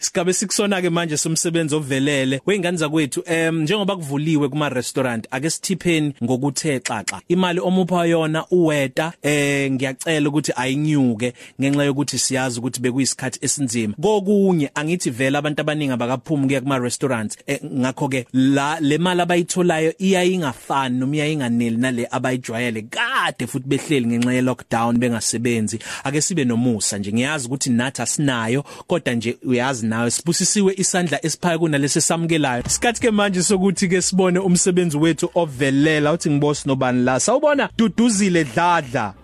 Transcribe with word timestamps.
Sigabe 0.00 0.32
sikusona 0.32 0.82
ke 0.82 0.90
manje 0.90 1.16
somsebenzi 1.16 1.74
ovelele 1.74 2.40
weingane 2.46 2.76
zakwethu 2.76 3.22
em 3.26 3.62
njengoba 3.62 3.96
kuvuliwe 3.96 4.48
kuma 4.48 4.68
restaurant 4.68 5.26
ake 5.30 5.50
sithipheni 5.50 6.14
ngokuthe 6.24 6.80
xaxa. 6.80 7.20
Imali 7.28 7.60
omupha 7.60 8.06
yona 8.06 8.44
uweta 8.50 9.12
eh 9.22 9.72
ngiyacela 9.72 10.28
ukuthi 10.28 10.52
ayinyuke 10.56 11.32
ngenxa 11.60 11.84
yokuthi 11.84 12.18
siyazi 12.18 12.58
ukuthi 12.58 12.80
bekuyisikhathi 12.80 13.38
esinzima. 13.42 13.94
Kokunye 14.02 14.70
angithi 14.74 15.10
vele 15.10 15.38
abantu 15.38 15.60
abaningi 15.60 15.92
abakaphumi 15.92 16.46
kuya 16.46 16.60
kuma 16.60 16.78
restaurants 16.78 17.36
eh, 17.46 17.60
ngakho 17.64 18.08
ke 18.08 18.26
la 18.32 18.80
le 18.80 18.98
mali 18.98 19.20
abayitholayo 19.20 19.94
iyayingafani 19.98 20.98
noma 20.98 21.16
iyayinganeli 21.16 21.76
nale 21.76 22.08
abayijwayele 22.10 22.82
kade 22.82 23.46
futhi 23.46 23.68
behleli 23.68 24.06
ngenxa 24.06 24.32
ye 24.32 24.42
lockdown 24.42 24.98
bengasebenzi. 24.98 25.78
Ake 26.04 26.20
sibe 26.20 26.44
nomusa 26.44 26.98
nje 26.98 27.12
ngiyazi 27.12 27.46
ukuthi 27.46 27.70
nathi 27.70 28.02
asinayo 28.02 28.64
kodwa 28.86 29.14
nje 29.14 29.38
uyazi 29.42 29.87
nawe 29.88 30.10
sibusisiwe 30.10 30.74
isandla 30.76 31.18
esiphaya 31.26 31.58
kunalesi 31.58 32.00
samukelayo 32.00 32.62
isikhathi 32.66 33.00
ke 33.00 33.10
manje 33.10 33.42
sokuthi 33.42 33.88
ke 33.88 34.02
sibone 34.02 34.38
umsebenzi 34.38 34.96
wethu 34.96 35.30
ovelela 35.34 36.12
uthi 36.12 36.30
ngibosi 36.30 36.68
nobani 36.68 37.04
la 37.04 37.20
sawubona 37.20 37.68
duduzile 37.78 38.44
dladla 38.44 39.14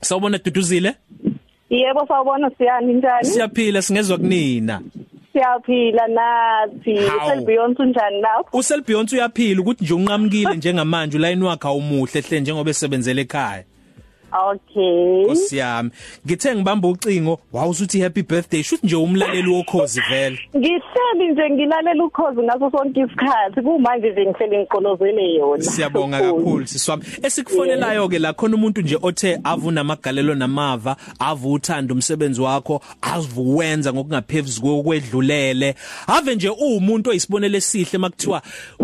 sawubona 0.00 0.38
duduzile 0.38 0.94
Yebo 1.70 2.06
sawubona 2.08 2.50
siyani 2.58 2.94
njani? 2.94 3.24
siyaphila 3.24 3.82
singezwe 3.82 4.16
kunina 4.16 4.80
Siyaphila 5.32 6.08
nathi. 6.08 6.96
Hawu. 6.96 7.30
Selbeyond 7.30 7.80
unjani 7.80 8.20
lapho? 8.20 8.58
uselbeyonce 8.58 9.16
uyaphila 9.16 9.60
ukuthi 9.60 9.84
nje 9.84 9.94
unqamukile 9.94 10.54
njengamanje 10.54 11.16
ulayini 11.18 11.44
wakhe 11.44 11.68
awumuhle 11.68 12.20
hle 12.20 12.40
njengoba 12.40 12.70
esebenzele 12.70 13.22
ekhaya 13.22 13.64
Okay. 14.32 15.26
osiyami 15.30 15.90
ngithe 16.26 16.54
ngibamba 16.54 16.88
ucingo 16.88 17.40
wawusuthi 17.52 18.00
happy 18.00 18.22
birthday 18.22 18.62
shuthi 18.62 18.86
nje 18.86 18.96
umlaleli 18.96 19.50
wokhozi 19.50 20.00
vele 20.10 20.38
Ngihleli 20.56 21.32
nje 21.32 21.50
ngilalela 21.50 22.04
ukhozi 22.04 22.42
ngaso 22.42 22.70
sonke 22.70 23.00
isikhathi. 23.00 23.62
Kumanje 23.62 24.10
nje 24.10 24.26
ngihleli 24.26 24.58
ngiqolozele 24.58 25.34
yona. 25.34 25.62
Siyabonga 25.62 26.20
kakhulu 26.20 26.66
siswami. 26.72 27.02
Esikufonelayo 27.22 28.08
ke 28.08 28.18
la 28.18 28.32
khona 28.32 28.54
umuntu 28.56 28.82
nje 28.82 28.98
othe 29.02 29.38
avuna 29.44 29.80
amagalelo 29.80 30.34
namava, 30.34 30.96
avu 31.18 31.52
uthanda 31.52 31.94
umsebenzi 31.94 32.40
wakho, 32.40 32.80
avuwenza 33.02 33.92
ngokungaphezulu 33.92 34.76
kokwedlulele. 34.76 35.74
Ave 36.06 36.34
nje 36.34 36.48
umuntu 36.48 37.10
oyisibonele 37.10 37.58
esihle 37.58 37.98
makuthiwa 37.98 38.42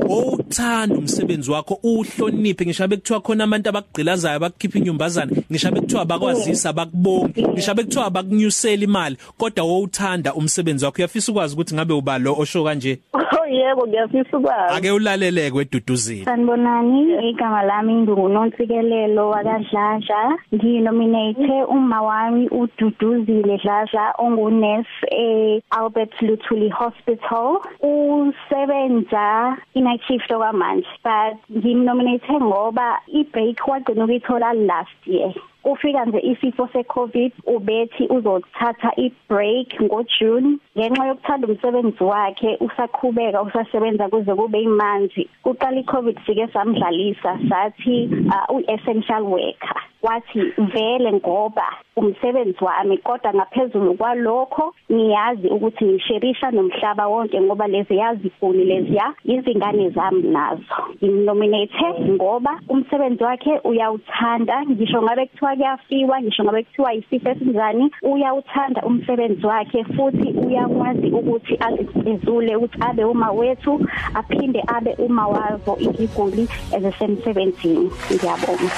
owuthanda 0.08 0.96
umsebenzi 0.96 1.50
wakho, 1.50 1.78
uhloniphe 1.82 2.64
ngisho 2.64 2.88
bekuthiwa 2.88 3.20
khona 3.20 3.44
abantu 3.44 3.68
abakugqilazayo 3.68 4.40
bakukhipha 4.40 4.78
inyumbazana, 4.78 5.31
ngisho 5.50 5.70
bekuthiwa 5.70 6.04
bakwazisa 6.04 6.72
bakubonga, 6.72 7.42
ngisho 7.52 7.74
bekuthiwa 7.74 8.10
bakunyusela 8.10 8.84
imali, 8.84 9.16
kodwa 9.38 9.64
wowuthanda 9.64 10.34
umsebenzi 10.34 10.84
wakho. 10.84 10.96
Uyafisa 10.98 11.32
ukwazi 11.32 11.54
ukuthi 11.54 11.74
ngabe 11.74 11.94
uba 11.94 12.18
lo 12.18 12.34
osho 12.38 12.64
kanje. 12.64 12.98
Oh 13.72 13.86
yebo 13.86 13.86
ngiyafisa 13.86 14.38
ukwazi. 14.38 14.74
Ake 14.76 14.90
ulaleleke 14.90 15.56
weduduzile. 15.56 16.24
Sanibonani 16.24 17.30
igama 17.30 17.62
lami 17.62 17.94
ngingunontsikelelo 17.94 19.28
wakadladla 19.28 20.38
nginominate 20.54 21.64
uma 21.68 22.02
wami 22.02 22.48
ududuzile 22.48 23.58
dladla 23.58 24.14
ongunurse 24.18 25.06
e 25.10 25.62
Albert 25.70 26.22
Luthuli 26.22 26.68
Hospital 26.70 27.60
usebenza 27.82 29.56
inight 29.74 30.02
shift 30.06 30.30
okwamanje 30.30 30.86
but 31.04 31.38
ngimnominate 31.58 32.32
ngoba 32.32 32.98
ibreak 33.06 33.68
wagcina 33.68 34.04
ukuyithola 34.04 34.52
last 34.52 35.06
year 35.06 35.32
ufika 35.64 36.04
nje 36.04 36.20
isifo 36.20 36.68
secovid 36.72 37.32
ubethi 37.46 38.06
uzothatha 38.06 38.92
ibreak 38.96 39.82
ngoJune. 39.82 40.58
Ngenxa 40.78 41.06
yokuthanda 41.06 41.46
umsebenzi 41.48 42.04
wakhe 42.04 42.56
usaqhubeka 42.60 43.42
usasebenza 43.42 44.08
kuze 44.08 44.34
kube 44.34 44.62
imanzi 44.62 45.28
kuqala 45.42 45.80
icovid 45.80 46.18
sike 46.26 46.46
samdlalisa 46.52 47.38
sathi 47.48 48.08
uh, 48.26 48.56
uessential 48.56 49.22
worker. 49.22 49.76
Wathi 50.02 50.40
vele 50.58 51.12
ngoba 51.12 51.66
umsebenzi 51.96 52.64
wami 52.64 52.98
kodwa 52.98 53.34
ngaphezulu 53.34 53.94
kwalokho 53.94 54.74
niyazi 54.88 55.48
ukuthi 55.48 55.84
ngisherisha 55.84 56.50
nomhlaba 56.50 57.06
wonke 57.08 57.40
ngoba 57.40 57.66
lezi 57.66 57.96
yazifuni 57.96 58.64
leziya 58.64 59.14
izingane 59.24 59.90
zami 59.90 60.22
nazo. 60.22 60.82
Ngimnominate 60.96 62.10
ngoba 62.10 62.60
umsebenzi 62.68 63.24
wakhe 63.24 63.60
uyawuthanda. 63.64 64.64
Ngisho 64.70 65.02
ngabe 65.02 65.26
kuthiwa 65.26 65.51
kuyafiwa 65.56 66.20
ngisho 66.22 66.44
ngabe 66.44 66.62
kuthiwa 66.62 66.94
isifo 66.94 67.28
esinjani 67.30 67.90
uyawuthanda 68.02 68.82
umsebenzi 68.82 69.46
wakhe 69.46 69.84
futhi 69.84 70.28
uyakwazi 70.46 71.06
ukuthi 71.06 71.58
azizule 71.66 72.56
ukuthi 72.56 72.78
abe 72.80 73.04
uma 73.04 73.30
wethu 73.30 73.80
aphinde 74.14 74.64
abe 74.66 74.94
uma 74.98 75.26
wazo 75.28 75.76
igiguli 75.78 76.48
ezisemsebenzini 76.76 77.90
ngiyabonga 78.12 78.70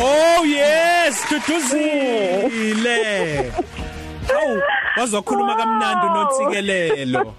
Oh 0.00 0.44
yes, 0.44 1.24
duduzile. 1.30 3.00
Hawu, 4.28 4.62
wazokhuluma 4.96 5.54
kamnandi 5.56 6.06
unontsikelelo. 6.06 7.34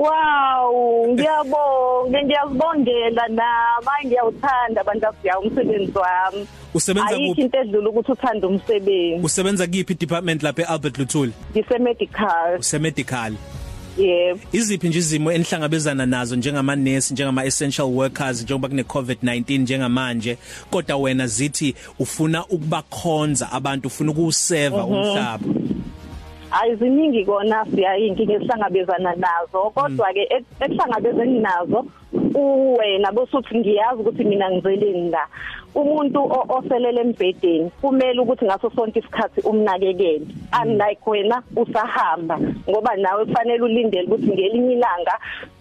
Wow, 0.00 1.08
ngiyabonga 1.12 2.22
ngiyazibongela 2.24 3.28
nama 3.28 3.92
ngiyawuthanda 4.06 4.80
abantu 4.80 5.06
asiya 5.06 5.38
umsebenzi 5.38 5.98
wami. 5.98 6.46
Usebenza 6.74 7.08
Ayikho 7.08 7.28
kuphi? 7.28 7.42
into 7.42 7.58
edlula 7.58 7.90
ukuthi 7.90 8.12
uthanda 8.12 8.48
umsebenzi. 8.48 9.24
Usebenza 9.26 9.66
kuphi 9.66 9.94
department 9.94 10.42
lapha 10.42 10.62
eAlbert 10.62 10.98
Luthuli? 10.98 11.32
Ngise 11.52 11.78
medical. 11.78 12.58
Use 12.58 12.78
medical. 12.78 13.32
Yebo. 13.98 14.40
Iziphi 14.52 14.88
nje 14.88 14.98
izimo 14.98 15.32
enihlangabezana 15.32 16.06
nazo 16.06 16.36
njengama 16.36 16.76
nurse, 16.76 17.14
njengama 17.14 17.44
essential 17.44 17.86
workers 17.88 18.42
njengoba 18.42 18.68
kune 18.68 18.82
COVID-19 18.82 19.58
njengamanje, 19.58 20.38
kodwa 20.70 20.96
wena 20.96 21.26
zithi 21.26 21.74
ufuna 21.98 22.46
ukubakhonza 22.46 23.52
abantu, 23.52 23.88
ufuna 23.88 24.10
ukuserva 24.10 24.84
umhlaba. 24.84 25.44
Ayiziningi 26.52 27.24
kona 27.24 27.64
siyayinkinga 27.74 28.34
esihlangabezana 28.34 29.14
nazo. 29.16 29.70
Kodwa 29.74 30.12
ke 30.12 30.22
ek- 30.30 30.46
ekuhlangabezeni 30.60 31.38
nazo 31.40 31.84
uwena 32.34 33.12
bosuthi 33.12 33.58
ngiyazi 33.58 34.00
ukuthi 34.02 34.24
mina 34.24 34.50
ngizeleni 34.50 35.10
la 35.10 35.26
umuntu 35.74 36.18
o- 36.18 36.46
oselele 36.58 37.00
embhedeni 37.00 37.70
kumele 37.80 38.20
ukuthi 38.20 38.44
ngaso 38.44 38.70
sonke 38.74 38.98
isikhathi 38.98 39.40
umnakekele. 39.46 40.26
Unlike 40.62 41.06
wena 41.10 41.42
usahamba. 41.56 42.38
Ngoba 42.68 42.96
nawe 42.96 43.24
kufanele 43.24 43.62
ulindele 43.62 44.06
ukuthi 44.06 44.26
ngelinye 44.32 44.72
ilanga 44.72 45.14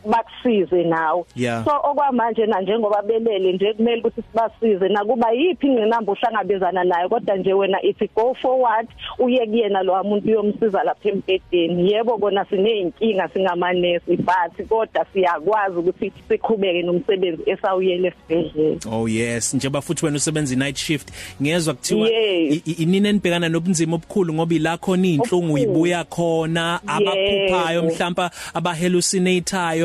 bakusize 0.06 0.84
nawe 0.84 1.24
Yeah. 1.36 1.66
so 1.66 1.72
okwamanje 1.84 2.46
na 2.46 2.62
njengoba 2.62 3.02
belele 3.02 3.54
nje 3.54 3.74
kumele 3.74 4.00
ukuthi 4.02 4.22
sibasize 4.22 4.88
nakuba 4.90 5.32
yipi 5.32 5.68
ingqinamba 5.68 6.12
uhlangabezana 6.12 6.84
nayo 6.84 7.10
kodwa 7.10 7.36
nje 7.36 7.54
wena 7.54 7.82
if 7.82 7.98
go 8.16 8.34
forward 8.34 8.88
uye 9.20 9.46
kuyena 9.48 9.84
lo 9.84 10.04
muntu 10.04 10.28
uyomsiza 10.28 10.84
lapha 10.84 11.10
embedeni 11.10 11.92
yebo 11.92 12.18
kona 12.18 12.46
sineyinkinga 12.46 13.30
singamanesi 13.34 14.18
but 14.18 14.68
kodwa 14.70 15.06
siyakwazi 15.14 15.78
ukuthi 15.78 16.12
siqhubeke 16.30 16.82
nomsebenzi 16.82 17.44
esawuyele 17.46 18.08
esibhedlela 18.08 18.78
Oh 18.92 19.08
yes, 19.08 19.54
njengoba 19.54 19.82
futhi 19.82 20.06
wena 20.06 20.18
usebenza 20.18 20.56
night 20.56 20.78
shift, 20.78 21.10
ngezwe 21.42 21.74
kuthiwa 21.74 22.10
Yes. 22.10 22.54
i- 22.66 22.72
i- 22.72 22.84
inini 22.84 23.08
enibhekana 23.10 23.50
nobunzima 23.50 23.96
obukhulu 23.96 24.34
ngoba 24.34 24.54
ila 24.56 24.78
khona 24.78 25.08
inhlungu 25.08 25.54
Obukhulu. 25.54 25.72
ibuya 25.72 26.04
khona, 26.04 26.80
abaphuphayo 26.88 27.82
Yebo. 27.82 27.94
mhlawumbe 27.94 28.30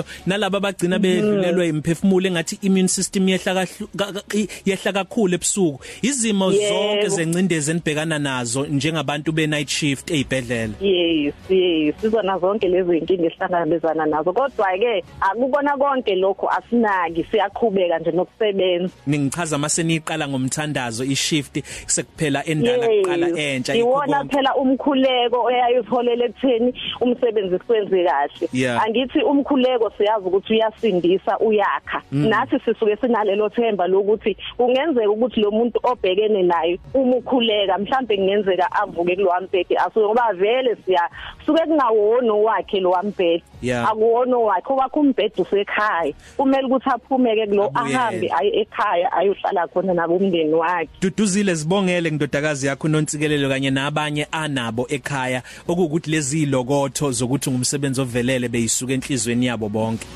abahallucinatayo, 0.05 0.27
nalabo 0.27 0.57
abagcina 0.57 0.99
bedlulelwe 0.99 1.69
imphefumulo 1.69 2.27
engathi 2.29 2.59
immune 2.63 2.89
system 2.89 3.29
yehla 3.29 3.55
kahlu- 3.55 3.89
ka- 3.97 4.13
ka- 4.13 4.37
i- 4.37 4.49
yehla 4.67 4.93
kakhulu 4.93 5.35
ebusuku. 5.35 5.81
Izimo 6.03 6.53
Yebo. 6.53 6.69
zonke 6.69 7.09
zencindezi 7.09 7.71
enibhekana 7.71 8.19
nazo 8.19 8.67
njengabantu 8.67 9.33
be 9.33 9.47
night 9.47 9.69
shift 9.69 10.11
ezibhedlela. 10.11 10.75
yes 10.81 11.35
yes 11.49 11.95
sizona 12.01 12.39
zonke 12.39 12.69
lezi 12.69 12.91
zinkinga 12.91 13.27
esihlangabezana 13.27 14.07
nazo 14.07 14.33
kodwa 14.33 14.67
ke 14.79 15.05
akubona 15.21 15.77
konke 15.77 16.15
lokho 16.15 16.49
asinaki 16.49 17.25
siyaqhubeka 17.31 17.99
nje 17.99 18.11
nokusebenza 18.13 18.93
Ningichaza 19.07 19.59
mase 19.59 19.83
niqala 19.83 20.29
ngomthandazo 20.29 21.05
ishift 21.05 21.63
sekuphela 21.87 22.45
endala 22.47 22.87
Yes. 22.87 23.05
kuqala 23.07 23.29
entsha 23.39 23.75
iwona 23.77 24.19
konke. 24.19 24.37
phela 24.37 24.55
umkhuleko 24.57 25.51
eyayitholele 25.51 26.25
ekutheni 26.25 26.73
umsebenzi 27.01 27.59
kwenze 27.59 28.05
kahle 28.05 28.49
Yeah. 28.53 28.83
angithi 28.85 29.19
umkhuleko 29.23 29.91
siyazi 29.99 30.27
ukuthi 30.27 30.53
uyasindisa 30.53 31.39
uyakha. 31.39 32.03
Nathi 32.13 32.59
sisuke 32.65 32.97
sinalelo 32.97 33.49
themba 33.49 33.87
lokuthi 33.87 34.37
kungenzeka 34.57 35.11
ukuthi 35.11 35.41
lo 35.41 35.51
muntu 35.51 35.81
obhekene 35.83 36.43
naye 36.43 36.79
uma 36.95 37.17
ukhuleka 37.17 37.79
mhlambe 37.79 38.17
kungenzeka 38.17 38.73
avuke 38.73 39.17
kulowampedi 39.17 39.77
asuke 39.77 40.07
ngoba 40.07 40.33
vele 40.33 40.77
siya 40.87 41.09
suke 41.47 41.63
kungawona 41.67 42.35
wakhe 42.35 42.81
lo 42.81 42.91
wampedi 42.91 43.43
Yeah. 43.65 43.91
akuwona 43.91 44.37
wakhe 44.37 44.73
wakhe 44.73 45.01
umbhedi 45.01 45.43
usekhaya. 45.43 46.13
Kumele 46.37 46.67
ukuthi 46.67 46.91
aphumeke 46.91 47.47
kulo 47.47 47.71
Abuyele. 47.75 47.99
ahambe 47.99 48.31
aye 48.33 48.61
ekhaya 48.61 49.13
ayohlala 49.13 49.69
khona 49.69 49.95
nabo 49.95 50.17
umndeni 50.17 50.55
wakhe. 50.55 50.89
Duduzile 51.01 51.57
sibongele 51.57 52.11
ngindodakazi 52.11 52.67
yakho 52.67 52.89
nontsikelelo 52.89 53.49
kanye 53.49 53.71
nabanye 53.71 54.27
anabo 54.33 54.87
ekhaya. 54.91 55.43
Okuwukuthi 55.69 56.11
lezi 56.11 56.47
lokotho 56.47 57.11
zokuthi 57.11 57.51
ngumsebenzi 57.51 58.01
ovelele 58.01 58.49
beyisuka 58.49 58.93
enhlizweni 58.93 59.47
yabo 59.47 59.69
bonke 59.85 60.07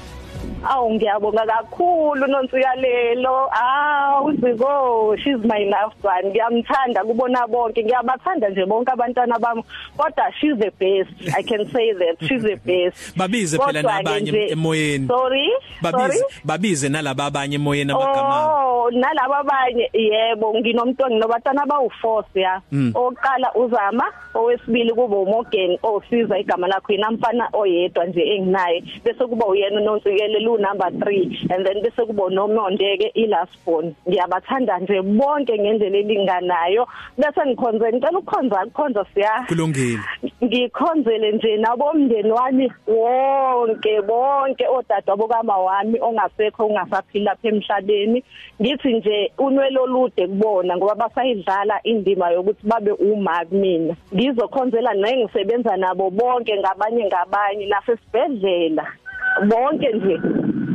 Awu 0.70 0.90
ngiyabonga 0.94 1.46
kakhulu 1.46 2.26
nonsikalelo. 2.26 3.48
Ah 3.52 4.20
uziko 4.24 5.16
she's 5.22 5.38
my 5.44 5.64
loved 5.70 6.02
one. 6.02 6.30
Ngiyamthanda 6.30 7.04
kubona 7.04 7.46
bonke. 7.46 7.84
Ngiyabathanda 7.84 8.48
nje 8.48 8.66
bonke 8.66 8.90
abantwana 8.92 9.38
bami. 9.38 9.62
Kodwa 9.96 10.32
she's 10.40 10.58
the 10.58 10.70
best. 10.78 11.36
I 11.36 11.42
can 11.42 11.64
say 11.70 11.92
that 11.92 12.16
she's 12.28 12.42
the 12.42 12.56
best. 12.56 13.16
babize 13.18 13.56
phela 13.58 13.82
Kodwa-ke 13.82 14.02
nabanye 14.02 14.30
nje- 14.32 14.52
emoyeni 14.52 15.06
Sorry. 15.06 15.50
babize 15.82 16.18
Sorry? 16.18 16.34
babize 16.44 16.88
nalabo 16.88 17.22
abanye 17.22 17.54
emoyeni 17.56 17.92
abagama 17.92 18.46
Oh 18.48 18.90
nalabo 18.90 19.34
abanye 19.34 19.90
yebo 19.92 20.54
nginomntwana 20.54 21.16
nobatana 21.18 21.64
bawu4 21.66 22.24
ya 22.34 22.60
Mm. 22.72 22.92
oqala 22.94 23.54
uzama 23.54 24.04
owesibili 24.34 24.90
kuba 24.92 25.16
uMorgan 25.16 25.78
osiza 25.82 26.38
igama 26.38 26.68
lakho 26.68 26.92
inamfana 26.92 27.48
oyedwa 27.52 28.04
nje 28.06 28.20
enginaye 28.22 28.84
bese 29.04 29.24
kuba 29.26 29.46
uyena 29.46 29.80
unontsikelelo 30.28 30.58
number 30.58 30.90
3 30.90 31.48
and 31.50 31.66
then 31.66 31.82
bese 31.82 32.06
kuba 32.06 32.30
noMondeke 32.30 33.10
ilast 33.14 33.52
born 33.64 33.94
ngiyabathanda 34.08 34.78
nje 34.78 35.02
bonke 35.02 35.58
ngendlela 35.58 35.98
elinganayo. 35.98 36.86
Bese 37.18 37.46
ngikhonze 37.46 37.92
ngicela 37.92 38.18
ukukhonza 38.18 38.64
ukukhonza 38.66 39.04
siya. 39.14 39.44
Kulungile. 39.48 40.00
Ngikhonzele 40.44 41.32
nje 41.32 41.56
nabomndeni 41.56 42.30
wami 42.30 42.72
wonke 42.86 44.02
bonke 44.02 44.66
odade 44.68 45.12
abokama 45.12 45.58
wami 45.58 46.00
ongasekho 46.00 46.66
ungasaphila 46.66 47.24
lapha 47.30 47.48
emhlabeni. 47.48 48.24
Ngithi 48.60 48.92
nje 48.92 49.32
unwelo 49.38 49.82
olude 49.82 50.26
kubona 50.26 50.76
ngoba 50.76 50.94
basayidlala 50.94 51.80
indima 51.84 52.30
yokuthi 52.30 52.66
babe 52.66 52.92
uma 52.92 53.44
kumina 53.44 53.94
ngizokhonzela 54.14 54.94
nengisebenza 54.94 55.76
nabo 55.76 56.10
bonke 56.10 56.58
ngabanye 56.58 57.04
ngabanye 57.04 57.66
nasesibhedlela 57.66 58.86
bonke 59.46 59.88
nje 59.94 60.20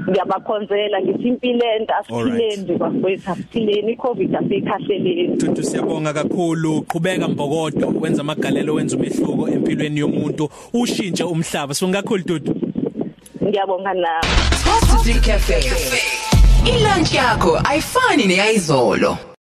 ngiyabakhonzela 0.09 1.01
ngithi 1.01 1.27
impilo 1.27 1.65
enta 1.79 1.97
asiphileni 1.97 2.63
nje 2.63 2.77
bafowethu 2.77 3.31
asiphileni 3.31 3.93
icovid 3.93 4.35
asiyikhahleleni 4.35 5.37
Dudu 5.37 5.63
siyabonga 5.63 6.13
kakhulu. 6.13 6.81
Qhubeka 6.81 7.27
mbokodo 7.27 7.93
wenza 8.01 8.21
amagalelo 8.21 8.73
wenza 8.73 8.97
umehluko 8.97 9.49
empilweni 9.49 9.99
yomuntu. 9.99 10.49
Ushintshe 10.73 11.23
umhlaba. 11.23 11.73
So 11.73 11.87
ngakhulu 11.87 12.23
Dudu 12.23 12.55
ngiyabonga 13.43 13.93
nawe 13.93 14.21
Top 14.63 15.03
City 15.03 15.19
Cafe. 15.19 15.59
Ilunch 16.65 17.13
yakho 17.13 17.59
ayifani 17.69 18.25
neyizolo. 18.25 19.17